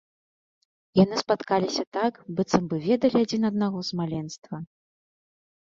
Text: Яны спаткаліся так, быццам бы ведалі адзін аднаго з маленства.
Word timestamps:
Яны 1.03 1.15
спаткаліся 1.23 1.83
так, 1.99 2.13
быццам 2.41 2.63
бы 2.73 2.83
ведалі 2.87 3.17
адзін 3.27 3.41
аднаго 3.53 3.79
з 3.93 4.03
маленства. 4.03 4.55